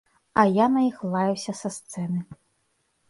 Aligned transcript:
А 0.43 0.45
я 0.55 0.65
на 0.77 0.81
іх 0.89 0.97
лаяўся 1.17 1.53
са 1.63 1.69
сцэны. 1.79 2.19